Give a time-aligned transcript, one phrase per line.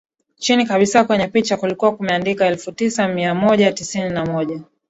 [0.37, 4.63] chini kabisa kwenye picha kulikuwa kumendikwa elfu tisa mia moja tisini na moja